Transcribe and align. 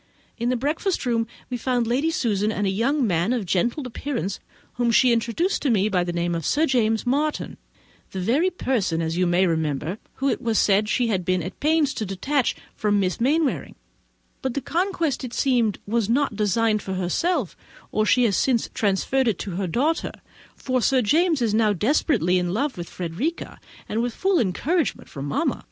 In 0.39 0.49
the 0.49 0.55
breakfast 0.55 1.05
room 1.05 1.27
we 1.51 1.57
found 1.57 1.85
Lady 1.85 2.09
Susan, 2.09 2.51
and 2.51 2.65
a 2.65 2.71
young 2.71 3.05
man 3.05 3.33
of 3.33 3.45
gentlemanlike 3.45 3.95
appearance, 3.95 4.39
whom 4.77 4.89
she 4.89 5.11
introduced 5.13 5.63
by 5.91 6.03
the 6.03 6.11
name 6.11 6.33
of 6.33 6.43
Sir 6.43 6.65
James 6.65 7.05
Martin—the 7.05 8.19
very 8.19 8.49
person, 8.49 8.99
as 8.99 9.15
you 9.15 9.27
may 9.27 9.45
remember, 9.45 9.99
whom 10.15 10.31
it 10.31 10.41
was 10.41 10.57
said 10.57 10.89
she 10.89 11.09
had 11.09 11.23
been 11.23 11.43
at 11.43 11.59
pains 11.59 11.93
to 11.93 12.03
detach 12.03 12.55
from 12.75 12.99
Miss 12.99 13.21
Mainwaring; 13.21 13.75
but 14.41 14.55
the 14.55 14.59
conquest, 14.61 15.23
it 15.23 15.35
seems, 15.35 15.77
was 15.85 16.09
not 16.09 16.35
designed 16.35 16.81
for 16.81 16.95
herself, 16.95 17.55
or 17.91 18.03
she 18.03 18.23
has 18.23 18.35
since 18.35 18.69
transferred 18.73 19.27
it 19.27 19.37
to 19.37 19.51
her 19.51 19.67
daughter; 19.67 20.13
for 20.55 20.81
Sir 20.81 21.03
James 21.03 21.43
is 21.43 21.53
now 21.53 21.73
desperately 21.73 22.39
in 22.39 22.55
love 22.55 22.75
with 22.75 22.89
Frederica, 22.89 23.59
and 23.87 24.01
with 24.01 24.15
full 24.15 24.39
encouragement 24.39 25.09
from 25.09 25.25
mamma. 25.25 25.59